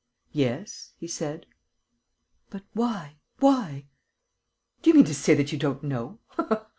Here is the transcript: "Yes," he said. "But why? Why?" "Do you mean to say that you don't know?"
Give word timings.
"Yes," 0.33 0.93
he 0.97 1.05
said. 1.07 1.45
"But 2.49 2.63
why? 2.73 3.17
Why?" 3.37 3.85
"Do 4.81 4.89
you 4.89 4.95
mean 4.95 5.05
to 5.05 5.13
say 5.13 5.35
that 5.35 5.51
you 5.51 5.59
don't 5.59 5.83
know?" 5.83 6.17